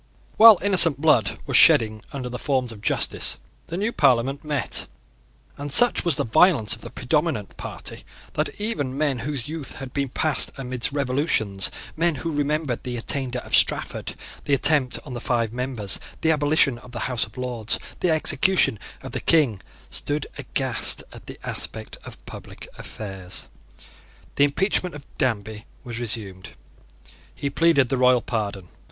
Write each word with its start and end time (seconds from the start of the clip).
While 0.35 0.57
innocent 0.63 0.99
blood 0.99 1.37
was 1.45 1.57
shedding 1.57 2.03
under 2.11 2.27
the 2.27 2.39
forms 2.39 2.71
of 2.71 2.81
justice, 2.81 3.37
the 3.67 3.77
new 3.77 3.91
Parliament 3.91 4.43
met; 4.43 4.87
and 5.59 5.71
such 5.71 6.03
was 6.03 6.15
the 6.15 6.25
violence 6.25 6.73
of 6.73 6.81
the 6.81 6.89
predominant 6.89 7.55
party 7.55 8.03
that 8.33 8.59
even 8.59 8.97
men 8.97 9.19
whose 9.19 9.47
youth 9.47 9.75
had 9.75 9.93
been 9.93 10.09
passed 10.09 10.51
amidst 10.57 10.91
revolutions 10.91 11.69
men 11.95 12.15
who 12.15 12.31
remembered 12.31 12.81
the 12.81 12.97
attainder 12.97 13.37
of 13.45 13.55
Strafford, 13.55 14.15
the 14.45 14.55
attempt 14.55 14.97
on 15.05 15.13
the 15.13 15.21
five 15.21 15.53
members, 15.53 15.99
the 16.21 16.31
abolition 16.31 16.79
of 16.79 16.93
the 16.93 17.01
House 17.01 17.25
of 17.27 17.37
Lords, 17.37 17.77
the 17.99 18.09
execution 18.09 18.79
of 19.03 19.11
the 19.11 19.19
King, 19.21 19.61
stood 19.91 20.25
aghast 20.35 21.03
at 21.13 21.27
the 21.27 21.37
aspect 21.43 21.97
of 22.05 22.25
public 22.25 22.67
affairs. 22.75 23.49
The 24.33 24.45
impeachment 24.45 24.95
of 24.95 25.05
Danby 25.19 25.65
was 25.83 25.99
resumed. 25.99 26.53
He 27.35 27.51
pleaded 27.51 27.89
the 27.89 27.97
royal 27.99 28.23
pardon. 28.23 28.69